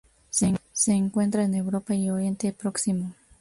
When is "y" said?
1.93-2.09